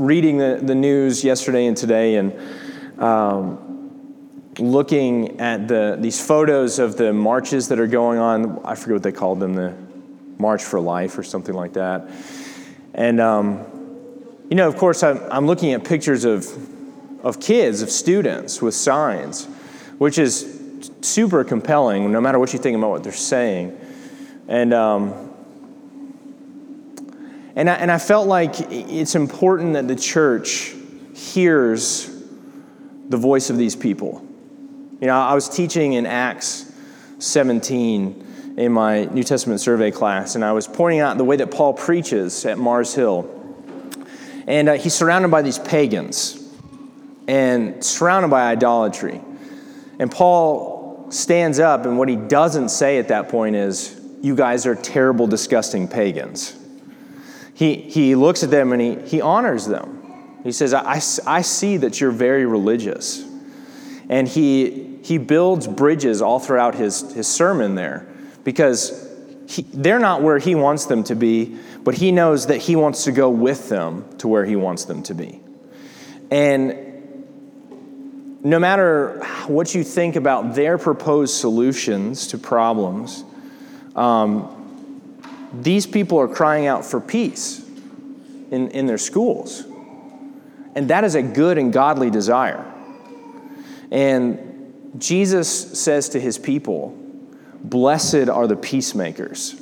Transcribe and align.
reading 0.00 0.38
the, 0.38 0.58
the 0.62 0.74
news 0.74 1.22
yesterday 1.22 1.66
and 1.66 1.76
today 1.76 2.14
and 2.14 2.32
um, 2.98 4.50
looking 4.58 5.38
at 5.38 5.68
the, 5.68 5.98
these 6.00 6.24
photos 6.24 6.78
of 6.78 6.96
the 6.96 7.12
marches 7.12 7.68
that 7.68 7.78
are 7.78 7.86
going 7.86 8.18
on. 8.18 8.64
I 8.64 8.76
forget 8.76 8.94
what 8.94 9.02
they 9.02 9.12
called 9.12 9.40
them, 9.40 9.52
the 9.52 9.74
March 10.38 10.64
for 10.64 10.80
Life 10.80 11.18
or 11.18 11.22
something 11.22 11.54
like 11.54 11.74
that. 11.74 12.08
And, 12.94 13.20
um, 13.20 13.66
you 14.48 14.56
know, 14.56 14.66
of 14.66 14.76
course, 14.76 15.02
I'm, 15.02 15.20
I'm 15.30 15.46
looking 15.46 15.74
at 15.74 15.84
pictures 15.84 16.24
of, 16.24 16.46
of 17.22 17.38
kids, 17.38 17.82
of 17.82 17.90
students 17.90 18.62
with 18.62 18.74
signs, 18.74 19.44
which 19.98 20.18
is 20.18 20.58
super 21.02 21.44
compelling, 21.44 22.10
no 22.10 22.22
matter 22.22 22.38
what 22.38 22.54
you 22.54 22.58
think 22.58 22.74
about 22.74 22.88
what 22.88 23.04
they're 23.04 23.12
saying. 23.12 23.78
And, 24.48 24.72
um, 24.72 25.29
and, 27.56 27.68
I, 27.68 27.74
and 27.74 27.90
I 27.90 27.98
felt 27.98 28.28
like 28.28 28.54
it's 28.70 29.14
important 29.14 29.74
that 29.74 29.88
the 29.88 29.96
church 29.96 30.74
hears 31.14 32.10
the 33.08 33.16
voice 33.16 33.50
of 33.50 33.58
these 33.58 33.74
people. 33.74 34.24
You 35.00 35.06
know, 35.06 35.18
I 35.18 35.34
was 35.34 35.48
teaching 35.48 35.94
in 35.94 36.06
Acts 36.06 36.72
17 37.18 38.54
in 38.56 38.72
my 38.72 39.04
New 39.06 39.24
Testament 39.24 39.60
survey 39.60 39.90
class, 39.90 40.34
and 40.34 40.44
I 40.44 40.52
was 40.52 40.68
pointing 40.68 41.00
out 41.00 41.18
the 41.18 41.24
way 41.24 41.36
that 41.36 41.50
Paul 41.50 41.72
preaches 41.72 42.44
at 42.44 42.58
Mars 42.58 42.94
Hill. 42.94 43.28
And 44.46 44.68
uh, 44.68 44.74
he's 44.74 44.94
surrounded 44.94 45.30
by 45.30 45.42
these 45.42 45.58
pagans 45.58 46.36
and 47.26 47.82
surrounded 47.84 48.28
by 48.28 48.50
idolatry. 48.50 49.20
And 49.98 50.10
Paul 50.10 51.06
stands 51.10 51.58
up, 51.58 51.86
and 51.86 51.98
what 51.98 52.08
he 52.08 52.16
doesn't 52.16 52.70
say 52.70 52.98
at 52.98 53.08
that 53.08 53.28
point 53.28 53.56
is, 53.56 54.00
You 54.22 54.34
guys 54.34 54.66
are 54.66 54.74
terrible, 54.74 55.26
disgusting 55.26 55.88
pagans. 55.88 56.59
He, 57.60 57.74
he 57.74 58.14
looks 58.14 58.42
at 58.42 58.50
them 58.50 58.72
and 58.72 58.80
he, 58.80 58.94
he 59.06 59.20
honors 59.20 59.66
them. 59.66 60.38
He 60.42 60.50
says, 60.50 60.72
I, 60.72 61.02
I 61.26 61.42
see 61.42 61.76
that 61.76 62.00
you're 62.00 62.10
very 62.10 62.46
religious. 62.46 63.22
And 64.08 64.26
he, 64.26 64.96
he 65.04 65.18
builds 65.18 65.66
bridges 65.66 66.22
all 66.22 66.40
throughout 66.40 66.74
his, 66.74 67.12
his 67.12 67.28
sermon 67.28 67.74
there 67.74 68.08
because 68.44 69.06
he, 69.46 69.60
they're 69.60 69.98
not 69.98 70.22
where 70.22 70.38
he 70.38 70.54
wants 70.54 70.86
them 70.86 71.04
to 71.04 71.14
be, 71.14 71.58
but 71.84 71.94
he 71.94 72.12
knows 72.12 72.46
that 72.46 72.56
he 72.56 72.76
wants 72.76 73.04
to 73.04 73.12
go 73.12 73.28
with 73.28 73.68
them 73.68 74.08
to 74.16 74.26
where 74.26 74.46
he 74.46 74.56
wants 74.56 74.86
them 74.86 75.02
to 75.02 75.14
be. 75.14 75.42
And 76.30 77.26
no 78.42 78.58
matter 78.58 79.22
what 79.48 79.74
you 79.74 79.84
think 79.84 80.16
about 80.16 80.54
their 80.54 80.78
proposed 80.78 81.34
solutions 81.34 82.28
to 82.28 82.38
problems, 82.38 83.22
um, 83.94 84.59
these 85.52 85.86
people 85.86 86.18
are 86.18 86.28
crying 86.28 86.66
out 86.66 86.84
for 86.84 87.00
peace 87.00 87.64
in, 88.50 88.70
in 88.70 88.86
their 88.86 88.98
schools. 88.98 89.64
And 90.74 90.88
that 90.90 91.04
is 91.04 91.14
a 91.14 91.22
good 91.22 91.58
and 91.58 91.72
godly 91.72 92.10
desire. 92.10 92.64
And 93.90 94.94
Jesus 94.98 95.80
says 95.80 96.10
to 96.10 96.20
his 96.20 96.38
people, 96.38 96.96
Blessed 97.62 98.28
are 98.28 98.46
the 98.46 98.56
peacemakers. 98.56 99.60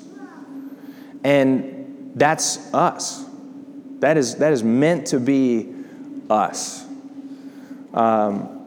And 1.24 2.12
that's 2.14 2.72
us. 2.72 3.24
That 4.00 4.16
is, 4.16 4.36
that 4.36 4.52
is 4.52 4.62
meant 4.62 5.08
to 5.08 5.18
be 5.18 5.74
us. 6.30 6.84
Um, 7.92 8.57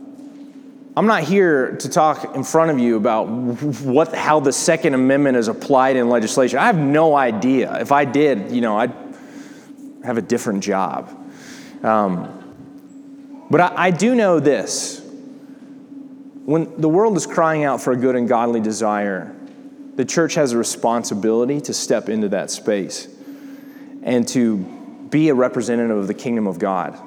I'm 0.95 1.07
not 1.07 1.23
here 1.23 1.77
to 1.77 1.89
talk 1.89 2.35
in 2.35 2.43
front 2.43 2.71
of 2.71 2.79
you 2.79 2.97
about 2.97 3.29
what, 3.29 4.13
how 4.13 4.41
the 4.41 4.51
Second 4.51 4.93
Amendment 4.93 5.37
is 5.37 5.47
applied 5.47 5.95
in 5.95 6.09
legislation. 6.09 6.59
I 6.59 6.65
have 6.65 6.77
no 6.77 7.15
idea. 7.15 7.79
If 7.79 7.93
I 7.93 8.03
did, 8.03 8.51
you 8.51 8.59
know, 8.59 8.77
I'd 8.77 8.93
have 10.03 10.17
a 10.17 10.21
different 10.21 10.63
job. 10.63 11.17
Um, 11.81 13.47
but 13.49 13.61
I, 13.61 13.73
I 13.75 13.91
do 13.91 14.15
know 14.15 14.41
this 14.41 15.01
when 16.45 16.81
the 16.81 16.89
world 16.89 17.15
is 17.15 17.25
crying 17.25 17.63
out 17.63 17.81
for 17.81 17.93
a 17.93 17.95
good 17.95 18.15
and 18.15 18.27
godly 18.27 18.59
desire, 18.59 19.33
the 19.95 20.03
church 20.03 20.33
has 20.33 20.51
a 20.51 20.57
responsibility 20.57 21.61
to 21.61 21.73
step 21.73 22.09
into 22.09 22.29
that 22.29 22.51
space 22.51 23.07
and 24.03 24.27
to 24.29 24.57
be 25.09 25.29
a 25.29 25.33
representative 25.33 25.97
of 25.97 26.07
the 26.07 26.13
kingdom 26.13 26.47
of 26.47 26.59
God. 26.59 26.99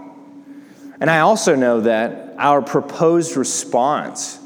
And 1.01 1.11
I 1.11 1.21
also 1.21 1.55
know 1.57 1.81
that 1.83 2.35
our 2.39 2.63
proposed 2.63 3.37
response 3.37 4.39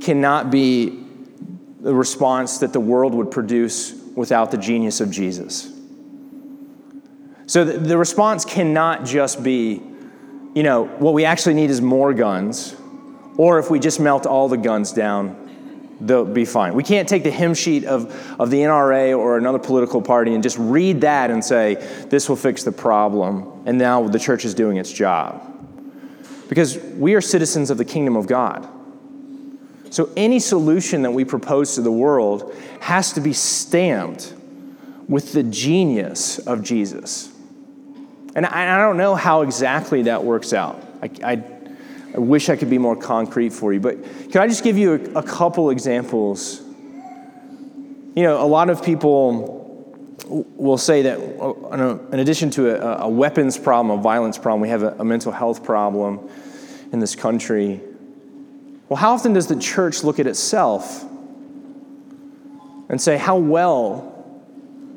cannot 0.00 0.50
be 0.50 1.04
the 1.80 1.94
response 1.94 2.58
that 2.58 2.72
the 2.72 2.80
world 2.80 3.14
would 3.14 3.30
produce 3.30 3.92
without 4.14 4.50
the 4.50 4.58
genius 4.58 5.00
of 5.00 5.10
Jesus. 5.10 5.72
So 7.46 7.64
the, 7.64 7.78
the 7.78 7.96
response 7.96 8.44
cannot 8.44 9.04
just 9.04 9.42
be, 9.42 9.82
you 10.54 10.62
know, 10.62 10.86
what 10.98 11.14
we 11.14 11.24
actually 11.24 11.54
need 11.54 11.70
is 11.70 11.80
more 11.80 12.12
guns, 12.12 12.74
or 13.36 13.58
if 13.58 13.70
we 13.70 13.78
just 13.78 14.00
melt 14.00 14.26
all 14.26 14.48
the 14.48 14.56
guns 14.56 14.92
down, 14.92 15.42
they'll 16.00 16.24
be 16.24 16.44
fine. 16.44 16.74
We 16.74 16.82
can't 16.82 17.08
take 17.08 17.22
the 17.22 17.30
hymn 17.30 17.54
sheet 17.54 17.84
of, 17.84 18.12
of 18.40 18.50
the 18.50 18.58
NRA 18.58 19.16
or 19.16 19.38
another 19.38 19.58
political 19.58 20.02
party 20.02 20.34
and 20.34 20.42
just 20.42 20.58
read 20.58 21.02
that 21.02 21.30
and 21.30 21.44
say, 21.44 21.74
this 22.08 22.28
will 22.28 22.36
fix 22.36 22.64
the 22.64 22.72
problem, 22.72 23.62
and 23.64 23.78
now 23.78 24.08
the 24.08 24.18
church 24.18 24.44
is 24.44 24.54
doing 24.54 24.76
its 24.76 24.92
job. 24.92 25.55
Because 26.48 26.78
we 26.78 27.14
are 27.14 27.20
citizens 27.20 27.70
of 27.70 27.78
the 27.78 27.84
kingdom 27.84 28.16
of 28.16 28.26
God. 28.26 28.68
So 29.90 30.10
any 30.16 30.40
solution 30.40 31.02
that 31.02 31.12
we 31.12 31.24
propose 31.24 31.74
to 31.76 31.80
the 31.80 31.92
world 31.92 32.54
has 32.80 33.12
to 33.14 33.20
be 33.20 33.32
stamped 33.32 34.34
with 35.08 35.32
the 35.32 35.42
genius 35.42 36.38
of 36.38 36.62
Jesus. 36.62 37.32
And 38.34 38.44
I, 38.44 38.76
don't 38.78 38.98
know 38.98 39.14
how 39.14 39.42
exactly 39.42 40.02
that 40.02 40.22
works 40.22 40.52
out. 40.52 40.82
I, 41.02 41.10
I, 41.24 41.44
I, 42.14 42.18
wish 42.18 42.50
I 42.50 42.56
could 42.56 42.68
be 42.68 42.76
more 42.76 42.96
concrete 42.96 43.50
for 43.50 43.72
you, 43.72 43.80
but 43.80 44.02
can 44.30 44.42
I 44.42 44.46
just 44.46 44.62
give 44.62 44.76
you 44.76 45.12
a, 45.14 45.20
a 45.20 45.22
couple 45.22 45.70
examples? 45.70 46.60
You 48.14 48.22
know, 48.22 48.42
a 48.42 48.44
lot 48.44 48.68
of 48.68 48.82
people 48.82 49.55
will 50.28 50.78
say 50.78 51.02
that 51.02 51.18
uh, 51.18 51.98
in 52.12 52.18
addition 52.18 52.50
to 52.50 52.70
a, 52.70 53.04
a 53.04 53.08
weapons 53.08 53.58
problem, 53.58 53.98
a 53.98 54.02
violence 54.02 54.38
problem, 54.38 54.60
we 54.60 54.68
have 54.68 54.82
a, 54.82 54.96
a 54.98 55.04
mental 55.04 55.32
health 55.32 55.62
problem 55.62 56.28
in 56.92 56.98
this 56.98 57.14
country. 57.14 57.80
Well, 58.88 58.96
how 58.96 59.12
often 59.14 59.32
does 59.32 59.46
the 59.46 59.56
church 59.56 60.04
look 60.04 60.18
at 60.18 60.26
itself 60.26 61.04
and 62.88 63.00
say, 63.00 63.16
How 63.16 63.36
well 63.36 64.12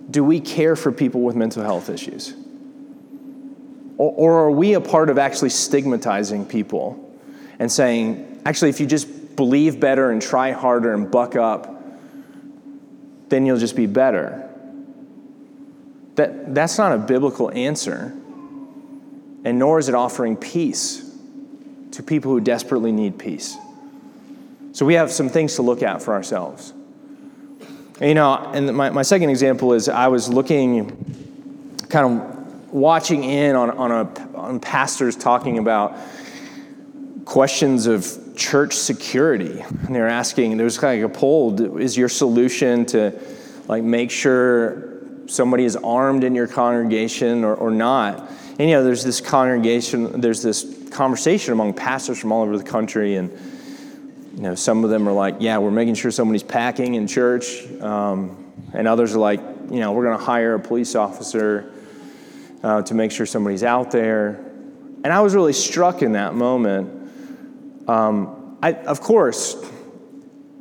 do 0.10 0.24
we 0.24 0.40
care 0.40 0.76
for 0.76 0.92
people 0.92 1.22
with 1.22 1.36
mental 1.36 1.64
health 1.64 1.90
issues? 1.90 2.34
Or, 3.98 4.14
or 4.14 4.40
are 4.46 4.52
we 4.52 4.74
a 4.74 4.82
part 4.82 5.10
of 5.10 5.18
actually 5.18 5.50
stigmatizing 5.50 6.46
people 6.46 7.18
and 7.60 7.72
saying, 7.72 8.42
Actually, 8.46 8.70
if 8.70 8.80
you 8.80 8.86
just 8.86 9.36
believe 9.36 9.80
better 9.80 10.12
and 10.12 10.22
try 10.22 10.52
harder 10.52 10.94
and 10.94 11.10
buck 11.10 11.36
up, 11.36 11.76
then 13.30 13.46
you'll 13.46 13.58
just 13.60 13.76
be 13.76 13.86
better? 13.86 14.49
That, 16.20 16.54
that's 16.54 16.78
not 16.78 16.92
a 16.92 16.98
biblical 16.98 17.50
answer, 17.50 18.14
and 19.46 19.58
nor 19.58 19.80
is 19.80 19.88
it 19.88 19.96
offering 19.96 20.36
peace 20.36 21.10
to 21.92 22.04
people 22.04 22.34
who 22.34 22.42
desperately 22.42 22.92
need 22.92 23.18
peace. 23.18 23.56
So 24.74 24.86
we 24.86 24.96
have 24.96 25.14
some 25.14 25.30
things 25.30 25.56
to 25.56 25.62
look 25.62 25.82
at 25.82 26.02
for 26.02 26.14
ourselves. 26.14 26.74
You 28.02 28.16
know, 28.16 28.36
and 28.54 28.76
my, 28.76 28.90
my 28.90 29.02
second 29.02 29.30
example 29.30 29.72
is 29.72 29.88
I 29.88 30.10
was 30.10 30.28
looking, 30.28 30.90
kind 31.88 32.22
of 32.22 32.74
watching 32.74 33.24
in 33.24 33.56
on, 33.56 33.72
on, 33.72 33.92
a, 33.92 34.38
on 34.38 34.60
pastors 34.60 35.16
talking 35.16 35.58
about 35.58 35.96
questions 37.24 37.88
of 37.88 38.36
church 38.36 38.74
security. 38.74 39.62
And 39.62 39.96
they're 39.96 40.10
asking, 40.10 40.58
there's 40.58 40.78
kind 40.78 41.02
of 41.02 41.10
like 41.10 41.16
a 41.16 41.18
poll, 41.18 41.78
is 41.80 41.96
your 41.96 42.10
solution 42.10 42.86
to 42.88 43.18
like 43.70 43.84
make 43.84 44.12
sure 44.12 44.89
somebody 45.30 45.64
is 45.64 45.76
armed 45.78 46.24
in 46.24 46.36
your 46.36 46.48
congregation 46.48 47.44
or, 47.44 47.56
or 47.56 47.72
not. 47.72 48.30
And 48.60 48.70
you 48.70 48.76
know, 48.76 48.84
there's 48.84 49.04
this 49.04 49.22
congregation, 49.22 50.20
there's 50.20 50.42
this 50.42 50.90
conversation 50.90 51.54
among 51.54 51.74
pastors 51.74 52.20
from 52.20 52.32
all 52.32 52.42
over 52.42 52.58
the 52.58 52.64
country, 52.64 53.16
and 53.16 53.32
you 54.36 54.42
know, 54.42 54.56
some 54.56 54.84
of 54.84 54.90
them 54.90 55.08
are 55.08 55.14
like, 55.14 55.36
"Yeah, 55.40 55.58
we're 55.60 55.72
making 55.72 55.96
sure 55.96 56.12
somebody's 56.12 56.44
packing 56.44 56.96
in 56.96 57.08
church," 57.08 57.66
um, 57.82 58.52
and 58.74 58.88
others 58.88 59.16
are 59.16 59.20
like, 59.20 59.40
"You 59.70 59.80
know, 59.80 59.94
we're 59.94 60.06
going 60.06 60.18
to 60.18 60.24
hire 60.24 60.56
a 60.56 60.60
police 60.60 60.96
officer 60.96 61.72
uh, 62.64 62.82
to 62.82 62.94
make 62.94 63.12
sure 63.12 63.26
somebody's 63.26 63.64
out 63.64 63.92
there." 63.92 64.46
And 65.04 65.14
I 65.14 65.22
was 65.22 65.34
really 65.36 65.54
struck 65.54 66.02
in 66.02 66.14
that 66.14 66.36
moment. 66.36 67.88
Um, 67.88 68.58
I, 68.62 68.74
of 68.74 69.00
course, 69.00 69.56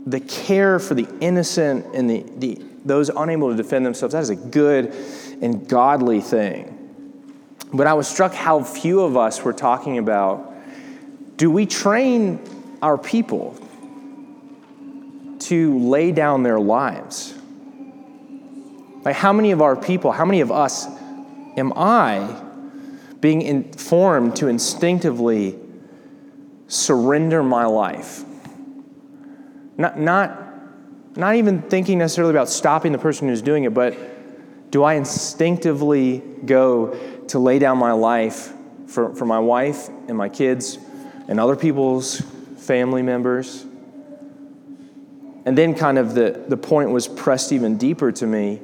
the 0.07 0.21
care 0.21 0.79
for 0.79 0.95
the 0.95 1.09
innocent 1.21 1.95
and 1.95 2.09
the, 2.09 2.25
the 2.39 2.63
those 2.89 3.09
unable 3.11 3.51
to 3.51 3.57
defend 3.57 3.87
themselves, 3.87 4.13
that 4.13 4.23
is 4.23 4.31
a 4.31 4.37
good 4.37 4.95
and 5.41 5.69
godly 5.69 6.21
thing. 6.21 6.75
But 7.73 7.87
I 7.87 7.95
was 7.95 8.09
struck 8.09 8.35
how 8.35 8.63
few 8.63 9.01
of 9.01 9.17
us 9.17 9.43
were 9.43 9.53
talking 9.53 9.99
about 9.99 10.47
do 11.37 11.51
we 11.51 11.67
train 11.67 12.41
our 12.83 12.99
people 12.99 13.57
to 15.39 15.79
lay 15.79 16.11
down 16.11 16.43
their 16.43 16.59
lives? 16.59 17.33
Like, 19.05 19.15
how 19.15 19.33
many 19.33 19.53
of 19.53 19.63
our 19.63 19.77
people, 19.77 20.11
how 20.11 20.25
many 20.25 20.41
of 20.41 20.51
us 20.51 20.87
am 21.57 21.73
I 21.77 22.43
being 23.21 23.43
informed 23.43 24.37
to 24.37 24.49
instinctively 24.49 25.59
surrender 26.69 27.43
my 27.43 27.65
life. 27.65 28.25
Not, 29.77 29.99
not, 29.99 30.48
not 31.19 31.35
even 31.35 31.63
thinking 31.63 31.99
necessarily 31.99 32.33
about 32.33 32.49
stopping 32.49 32.93
the 32.93 32.99
person 32.99 33.29
who's 33.29 33.43
doing 33.43 33.65
it, 33.65 33.75
but 33.75 34.71
do 34.71 34.85
I 34.85 34.95
instinctively 34.95 36.23
go 36.45 36.97
to 37.27 37.39
lay 37.41 37.59
down 37.59 37.77
my 37.77 37.91
life 37.91 38.53
for, 38.87 39.15
for 39.17 39.25
my 39.25 39.41
wife 39.41 39.89
and 40.07 40.17
my 40.17 40.29
kids 40.29 40.79
and 41.27 41.41
other 41.41 41.57
people's 41.57 42.21
family 42.59 43.03
members? 43.03 43.65
And 45.45 45.59
then, 45.59 45.75
kind 45.75 45.99
of, 45.99 46.15
the, 46.15 46.45
the 46.47 46.57
point 46.57 46.91
was 46.91 47.09
pressed 47.09 47.53
even 47.53 47.79
deeper 47.79 48.13
to 48.13 48.27
me. 48.27 48.61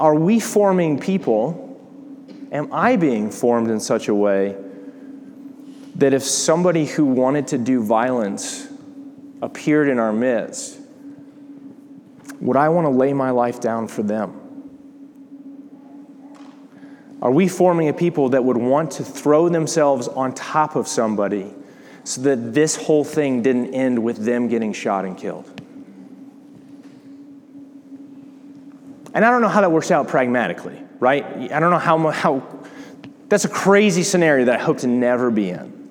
Are 0.00 0.16
we 0.16 0.40
forming 0.40 0.98
people? 0.98 1.62
Am 2.50 2.72
I 2.72 2.96
being 2.96 3.30
formed 3.30 3.70
in 3.70 3.78
such 3.78 4.08
a 4.08 4.14
way 4.14 4.56
that 5.94 6.12
if 6.12 6.24
somebody 6.24 6.86
who 6.86 7.04
wanted 7.04 7.46
to 7.48 7.58
do 7.58 7.84
violence 7.84 8.66
appeared 9.42 9.88
in 9.88 9.98
our 9.98 10.12
midst, 10.12 10.78
would 12.40 12.56
I 12.56 12.68
want 12.68 12.86
to 12.86 12.90
lay 12.90 13.12
my 13.12 13.30
life 13.30 13.60
down 13.60 13.88
for 13.88 14.02
them? 14.02 14.42
Are 17.22 17.30
we 17.30 17.48
forming 17.48 17.88
a 17.88 17.92
people 17.92 18.30
that 18.30 18.44
would 18.44 18.56
want 18.56 18.92
to 18.92 19.04
throw 19.04 19.48
themselves 19.48 20.06
on 20.06 20.34
top 20.34 20.76
of 20.76 20.86
somebody 20.86 21.52
so 22.04 22.20
that 22.22 22.54
this 22.54 22.76
whole 22.76 23.04
thing 23.04 23.42
didn't 23.42 23.74
end 23.74 24.02
with 24.02 24.18
them 24.18 24.48
getting 24.48 24.72
shot 24.72 25.04
and 25.04 25.16
killed? 25.16 25.50
And 29.14 29.24
I 29.24 29.30
don't 29.30 29.40
know 29.40 29.48
how 29.48 29.62
that 29.62 29.72
works 29.72 29.90
out 29.90 30.08
pragmatically, 30.08 30.78
right? 31.00 31.24
I 31.24 31.58
don't 31.58 31.70
know 31.70 31.78
how, 31.78 32.10
how 32.10 32.46
that's 33.28 33.46
a 33.46 33.48
crazy 33.48 34.02
scenario 34.02 34.44
that 34.44 34.60
I 34.60 34.62
hope 34.62 34.78
to 34.78 34.86
never 34.86 35.30
be 35.30 35.50
in. 35.50 35.85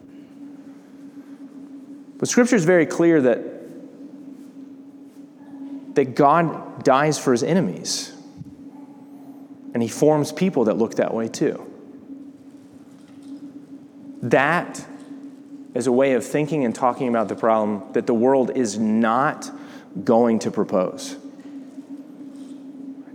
But 2.17 2.29
scripture 2.29 2.55
is 2.55 2.65
very 2.65 2.85
clear 2.85 3.21
that, 3.21 3.39
that 5.95 6.15
God 6.15 6.83
dies 6.83 7.17
for 7.17 7.31
his 7.31 7.43
enemies. 7.43 8.13
And 9.73 9.83
he 9.83 9.89
forms 9.89 10.31
people 10.31 10.65
that 10.65 10.77
look 10.77 10.95
that 10.95 11.13
way 11.13 11.27
too. 11.27 11.69
That 14.21 14.85
is 15.73 15.87
a 15.87 15.91
way 15.91 16.13
of 16.13 16.25
thinking 16.25 16.63
and 16.63 16.73
talking 16.73 17.09
about 17.09 17.27
the 17.27 17.35
problem 17.35 17.91
that 17.93 18.07
the 18.07 18.13
world 18.13 18.51
is 18.55 18.77
not 18.79 19.51
going 20.03 20.39
to 20.39 20.51
propose. 20.51 21.17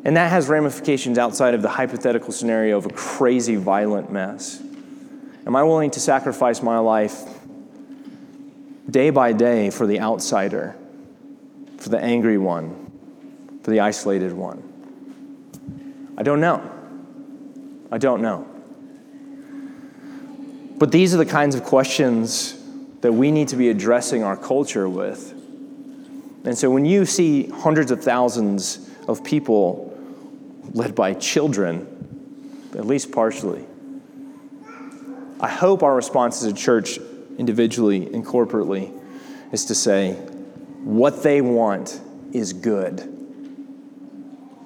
And 0.05 0.17
that 0.17 0.31
has 0.31 0.49
ramifications 0.49 1.19
outside 1.19 1.55
of 1.55 1.63
the 1.63 1.69
hypothetical 1.69 2.33
scenario 2.33 2.77
of 2.77 2.87
a 2.87 2.91
crazy, 2.91 3.57
violent 3.57 4.13
mess. 4.13 4.63
Am 5.47 5.57
I 5.57 5.63
willing 5.63 5.91
to 5.93 6.01
sacrifice 6.01 6.63
my 6.63 6.79
life 6.79 7.25
day 8.91 9.11
by 9.11 9.33
day 9.33 9.71
for 9.71 9.87
the 9.87 10.01
outsider, 10.01 10.77
for 11.79 11.89
the 11.89 11.99
angry 11.99 12.39
one, 12.39 12.91
for 13.63 13.71
the 13.71 13.81
isolated 13.81 14.33
one? 14.33 14.63
I 16.17 16.23
don't 16.23 16.41
know. 16.41 16.69
I 17.91 17.99
don't 17.99 18.23
know. 18.23 18.47
But 20.79 20.93
these 20.93 21.15
are 21.15 21.19
the 21.19 21.27
kinds 21.27 21.55
of 21.55 21.65
questions 21.65 22.57
that 23.01 23.13
we 23.13 23.31
need 23.31 23.49
to 23.49 23.57
be 23.57 23.69
addressing 23.71 24.23
our 24.23 24.37
culture 24.37 24.89
with. 24.89 25.33
And 26.45 26.57
so 26.57 26.71
when 26.71 26.85
you 26.85 27.05
see 27.05 27.49
hundreds 27.49 27.91
of 27.91 28.03
thousands 28.03 28.91
of 29.09 29.25
people 29.25 29.87
led 30.73 30.95
by 30.95 31.15
children, 31.15 32.71
at 32.75 32.87
least 32.87 33.13
partially, 33.13 33.65
I 35.41 35.49
hope 35.49 35.83
our 35.83 35.95
response 35.95 36.43
as 36.43 36.53
a 36.53 36.55
church 36.55 36.99
individually 37.41 38.13
and 38.13 38.25
corporately, 38.25 38.93
is 39.51 39.65
to 39.65 39.75
say, 39.75 40.13
what 40.85 41.23
they 41.23 41.41
want 41.41 41.99
is 42.33 42.53
good. 42.53 43.03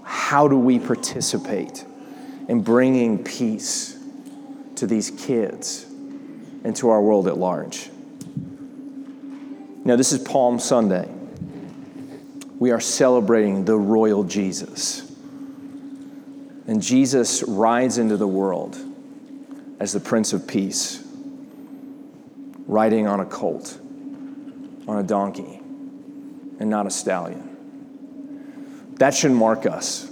How 0.02 0.48
do 0.48 0.58
we 0.58 0.80
participate 0.80 1.84
in 2.48 2.62
bringing 2.62 3.22
peace 3.22 3.96
to 4.74 4.88
these 4.88 5.12
kids 5.12 5.84
and 6.64 6.74
to 6.76 6.90
our 6.90 7.00
world 7.00 7.28
at 7.28 7.38
large? 7.38 7.90
Now, 9.84 9.94
this 9.94 10.12
is 10.12 10.18
Palm 10.18 10.58
Sunday. 10.58 11.08
We 12.58 12.72
are 12.72 12.80
celebrating 12.80 13.64
the 13.64 13.76
royal 13.76 14.24
Jesus. 14.24 15.12
And 16.66 16.82
Jesus 16.82 17.44
rides 17.44 17.98
into 17.98 18.16
the 18.16 18.26
world 18.26 18.76
as 19.78 19.92
the 19.92 20.00
Prince 20.00 20.32
of 20.32 20.48
Peace 20.48 21.03
riding 22.74 23.06
on 23.06 23.20
a 23.20 23.24
colt, 23.24 23.78
on 24.88 24.98
a 24.98 25.02
donkey, 25.04 25.60
and 26.58 26.68
not 26.68 26.88
a 26.88 26.90
stallion. 26.90 28.96
That 28.96 29.14
should 29.14 29.30
mark 29.30 29.64
us 29.64 30.10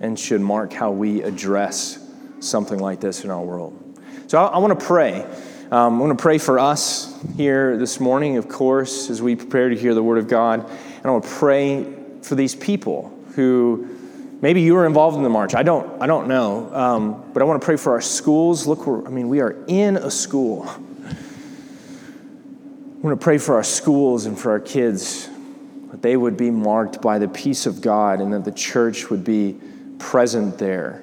and 0.00 0.18
should 0.18 0.40
mark 0.40 0.72
how 0.72 0.90
we 0.90 1.22
address 1.22 2.04
something 2.40 2.80
like 2.80 3.00
this 3.00 3.22
in 3.22 3.30
our 3.30 3.40
world. 3.40 3.78
So 4.26 4.42
I, 4.42 4.48
I 4.48 4.58
want 4.58 4.78
to 4.78 4.84
pray. 4.84 5.24
Um, 5.70 6.02
I 6.02 6.04
want 6.04 6.18
to 6.18 6.20
pray 6.20 6.38
for 6.38 6.58
us 6.58 7.16
here 7.36 7.76
this 7.76 8.00
morning, 8.00 8.38
of 8.38 8.48
course, 8.48 9.08
as 9.08 9.22
we 9.22 9.36
prepare 9.36 9.68
to 9.68 9.76
hear 9.76 9.94
the 9.94 10.02
Word 10.02 10.18
of 10.18 10.26
God. 10.26 10.68
And 10.68 11.06
I 11.06 11.10
want 11.10 11.22
to 11.22 11.30
pray 11.30 11.86
for 12.22 12.34
these 12.34 12.56
people 12.56 13.16
who 13.36 13.88
maybe 14.40 14.62
you 14.62 14.74
were 14.74 14.84
involved 14.84 15.16
in 15.16 15.22
the 15.22 15.30
march. 15.30 15.54
I 15.54 15.62
don't, 15.62 16.02
I 16.02 16.08
don't 16.08 16.26
know. 16.26 16.74
Um, 16.74 17.30
but 17.32 17.40
I 17.40 17.44
want 17.44 17.62
to 17.62 17.64
pray 17.64 17.76
for 17.76 17.92
our 17.92 18.00
schools. 18.00 18.66
Look, 18.66 18.80
I 19.06 19.10
mean, 19.10 19.28
we 19.28 19.40
are 19.40 19.64
in 19.68 19.96
a 19.96 20.10
school. 20.10 20.68
I 23.02 23.04
want 23.04 23.20
to 23.20 23.24
pray 23.24 23.38
for 23.38 23.56
our 23.56 23.64
schools 23.64 24.26
and 24.26 24.38
for 24.38 24.52
our 24.52 24.60
kids 24.60 25.28
that 25.90 26.02
they 26.02 26.16
would 26.16 26.36
be 26.36 26.52
marked 26.52 27.02
by 27.02 27.18
the 27.18 27.26
peace 27.26 27.66
of 27.66 27.80
God 27.80 28.20
and 28.20 28.32
that 28.32 28.44
the 28.44 28.52
church 28.52 29.10
would 29.10 29.24
be 29.24 29.58
present 29.98 30.56
there 30.56 31.02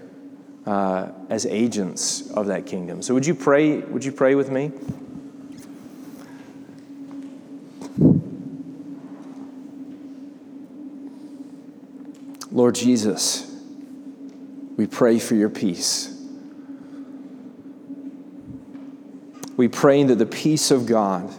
uh, 0.65 1.09
as 1.27 1.45
agents 1.45 2.31
of 2.31 2.47
that 2.47 2.65
kingdom. 2.65 3.01
So 3.01 3.13
would 3.13 3.25
you 3.25 3.35
pray? 3.35 3.79
Would 3.79 4.05
you 4.05 4.13
pray 4.13 4.35
with 4.35 4.49
me? 4.49 4.71
Lord 12.49 12.75
Jesus, 12.75 13.61
we 14.77 14.87
pray 14.87 15.19
for 15.19 15.35
your 15.35 15.49
peace. 15.49 16.17
We 19.57 19.67
pray 19.67 20.01
that 20.05 20.15
the 20.15 20.25
peace 20.25 20.71
of 20.71 20.85
God 20.85 21.29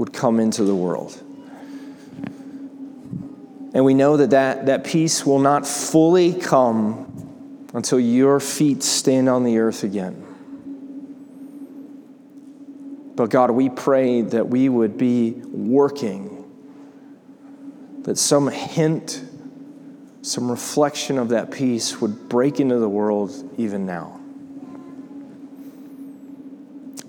would 0.00 0.14
come 0.14 0.40
into 0.40 0.64
the 0.64 0.74
world. 0.74 1.22
And 3.74 3.84
we 3.84 3.92
know 3.92 4.16
that, 4.16 4.30
that 4.30 4.64
that 4.64 4.82
peace 4.82 5.26
will 5.26 5.38
not 5.38 5.66
fully 5.66 6.32
come 6.32 7.68
until 7.74 8.00
your 8.00 8.40
feet 8.40 8.82
stand 8.82 9.28
on 9.28 9.44
the 9.44 9.58
earth 9.58 9.84
again. 9.84 10.24
But 13.14 13.28
God, 13.28 13.50
we 13.50 13.68
pray 13.68 14.22
that 14.22 14.48
we 14.48 14.70
would 14.70 14.96
be 14.96 15.32
working, 15.32 16.50
that 18.04 18.16
some 18.16 18.48
hint, 18.48 19.22
some 20.22 20.50
reflection 20.50 21.18
of 21.18 21.28
that 21.28 21.50
peace 21.50 22.00
would 22.00 22.30
break 22.30 22.58
into 22.58 22.78
the 22.78 22.88
world 22.88 23.52
even 23.58 23.84
now. 23.84 24.18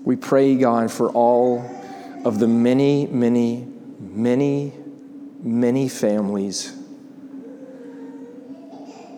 We 0.04 0.16
pray, 0.16 0.56
God, 0.56 0.92
for 0.92 1.08
all 1.08 1.81
of 2.24 2.38
the 2.38 2.46
many, 2.46 3.06
many, 3.06 3.66
many, 3.98 4.72
many 5.42 5.88
families 5.88 6.76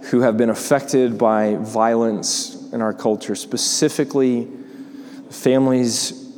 who 0.04 0.20
have 0.20 0.36
been 0.36 0.50
affected 0.50 1.18
by 1.18 1.56
violence 1.56 2.70
in 2.72 2.80
our 2.80 2.92
culture, 2.92 3.34
specifically 3.34 4.48
families 5.30 6.32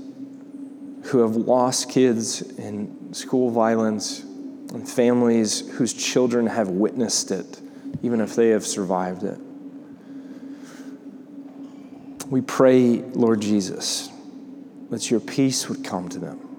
who 1.05 1.19
have 1.19 1.37
lost 1.37 1.91
kids 1.91 2.43
in 2.43 3.13
school 3.15 3.51
violence, 3.51 4.23
and 4.73 4.89
families 4.89 5.69
whose 5.73 5.93
children 5.95 6.47
have 6.47 6.69
witnessed 6.69 7.31
it, 7.31 7.61
even 8.03 8.21
if 8.21 8.35
they 8.35 8.49
have 8.49 8.67
survived 8.67 9.23
it. 9.23 9.39
We 12.29 12.41
pray, 12.41 12.99
Lord 12.99 13.41
Jesus, 13.41 14.11
that 14.91 15.11
your 15.11 15.21
peace 15.21 15.69
would 15.69 15.85
come 15.85 16.09
to 16.09 16.19
them. 16.19 16.56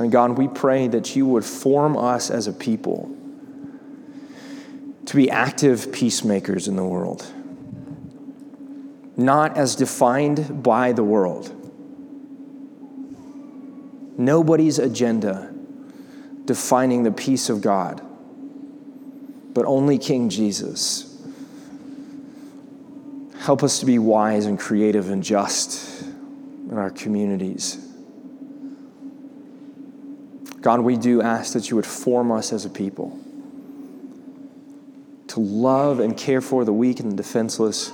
And 0.00 0.10
God, 0.10 0.36
we 0.36 0.48
pray 0.48 0.88
that 0.88 1.14
you 1.14 1.26
would 1.26 1.44
form 1.44 1.96
us 1.96 2.30
as 2.30 2.46
a 2.46 2.52
people 2.52 3.14
to 5.06 5.16
be 5.16 5.30
active 5.30 5.92
peacemakers 5.92 6.66
in 6.66 6.76
the 6.76 6.84
world, 6.84 7.30
not 9.16 9.56
as 9.56 9.76
defined 9.76 10.62
by 10.62 10.92
the 10.92 11.04
world. 11.04 11.54
Nobody's 14.18 14.78
agenda 14.78 15.54
defining 16.44 17.04
the 17.04 17.12
peace 17.12 17.48
of 17.48 17.60
God, 17.60 18.02
but 19.54 19.64
only 19.64 19.98
King 19.98 20.28
Jesus 20.28 21.10
Help 23.40 23.62
us 23.62 23.78
to 23.78 23.86
be 23.86 23.98
wise 23.98 24.44
and 24.44 24.58
creative 24.58 25.08
and 25.08 25.22
just 25.22 26.02
in 26.02 26.76
our 26.76 26.90
communities. 26.90 27.78
God, 30.60 30.80
we 30.80 30.96
do 30.96 31.22
ask 31.22 31.54
that 31.54 31.70
you 31.70 31.76
would 31.76 31.86
form 31.86 32.30
us 32.30 32.52
as 32.52 32.64
a 32.64 32.70
people 32.70 33.18
to 35.28 35.40
love 35.40 36.00
and 36.00 36.16
care 36.16 36.40
for 36.40 36.64
the 36.64 36.72
weak 36.72 36.98
and 36.98 37.12
the 37.12 37.16
defenseless, 37.16 37.92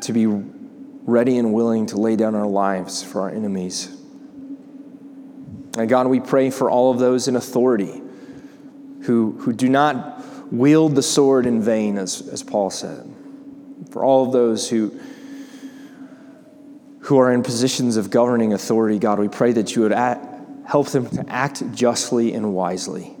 to 0.00 0.12
be 0.12 0.26
ready 0.26 1.36
and 1.36 1.52
willing 1.52 1.86
to 1.86 1.96
lay 1.96 2.14
down 2.14 2.36
our 2.36 2.46
lives 2.46 3.02
for 3.02 3.22
our 3.22 3.30
enemies. 3.30 3.88
And 5.76 5.88
God, 5.88 6.06
we 6.06 6.20
pray 6.20 6.50
for 6.50 6.70
all 6.70 6.92
of 6.92 7.00
those 7.00 7.26
in 7.26 7.34
authority 7.34 8.00
who, 9.02 9.32
who 9.40 9.52
do 9.52 9.68
not 9.68 10.52
wield 10.52 10.94
the 10.94 11.02
sword 11.02 11.46
in 11.46 11.60
vain, 11.60 11.98
as, 11.98 12.28
as 12.28 12.42
Paul 12.42 12.70
said. 12.70 13.12
For 13.90 14.04
all 14.04 14.26
of 14.26 14.32
those 14.32 14.70
who, 14.70 14.96
who 17.00 17.18
are 17.18 17.32
in 17.32 17.42
positions 17.42 17.96
of 17.96 18.10
governing 18.10 18.52
authority, 18.52 19.00
God, 19.00 19.18
we 19.18 19.28
pray 19.28 19.52
that 19.52 19.74
you 19.74 19.82
would 19.82 19.92
act, 19.92 20.26
help 20.70 20.86
them 20.90 21.04
to 21.10 21.24
act 21.28 21.64
justly 21.72 22.32
and 22.32 22.54
wisely. 22.54 23.12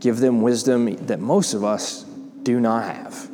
Give 0.00 0.16
them 0.16 0.42
wisdom 0.42 0.96
that 1.06 1.20
most 1.20 1.54
of 1.54 1.62
us 1.62 2.02
do 2.42 2.58
not 2.58 2.92
have. 2.92 3.30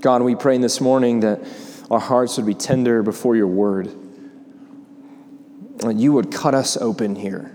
God, 0.00 0.22
we 0.22 0.36
pray 0.36 0.58
this 0.58 0.80
morning 0.80 1.20
that 1.20 1.40
our 1.90 1.98
hearts 1.98 2.36
would 2.36 2.46
be 2.46 2.54
tender 2.54 3.02
before 3.02 3.34
your 3.34 3.48
word. 3.48 3.90
That 5.78 5.96
you 5.96 6.12
would 6.12 6.30
cut 6.30 6.54
us 6.54 6.76
open 6.76 7.16
here. 7.16 7.52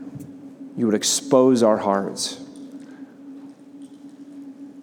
You 0.76 0.88
would 0.88 0.96
expose 0.96 1.64
our 1.64 1.78
hearts. 1.78 2.42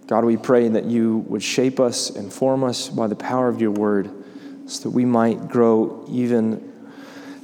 God, 0.06 0.24
we 0.24 0.38
pray 0.38 0.68
that 0.68 0.86
you 0.86 1.18
would 1.28 1.42
shape 1.42 1.80
us 1.80 2.08
and 2.08 2.32
form 2.32 2.64
us 2.64 2.88
by 2.88 3.08
the 3.08 3.16
power 3.16 3.48
of 3.48 3.60
your 3.60 3.72
word 3.72 4.10
so 4.64 4.84
that 4.84 4.90
we 4.90 5.04
might 5.04 5.48
grow 5.48 6.06
even 6.08 6.71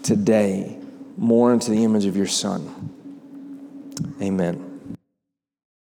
today 0.02 0.78
more 1.16 1.52
into 1.52 1.70
the 1.70 1.84
image 1.84 2.04
of 2.06 2.16
your 2.16 2.26
Son. 2.26 2.94
Amen. 4.22 4.67